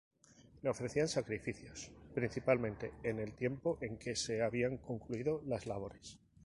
Le 0.63 0.67
ofrecían 0.71 1.07
sacrificios, 1.07 1.91
principalmente, 2.15 2.91
en 3.03 3.19
el 3.19 3.35
tiempo 3.35 3.77
en 3.81 3.99
que 3.99 4.15
se 4.15 4.41
habían 4.41 4.77
concluido 4.79 5.43
las 5.45 5.67
labores. 5.67 6.17